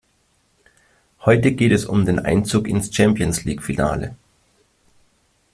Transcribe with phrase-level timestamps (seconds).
[1.25, 4.15] Heute geht es um den Einzug ins Champions-League-Finale.